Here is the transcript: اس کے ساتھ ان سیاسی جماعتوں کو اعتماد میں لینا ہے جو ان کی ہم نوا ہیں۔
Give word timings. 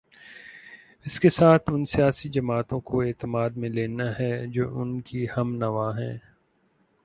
اس 1.05 1.19
کے 1.19 1.29
ساتھ 1.29 1.69
ان 1.71 1.85
سیاسی 1.85 2.29
جماعتوں 2.29 2.79
کو 2.79 3.01
اعتماد 3.01 3.49
میں 3.49 3.69
لینا 3.69 4.11
ہے 4.19 4.47
جو 4.47 4.81
ان 4.81 5.01
کی 5.01 5.25
ہم 5.37 5.55
نوا 5.55 5.91
ہیں۔ 5.99 6.17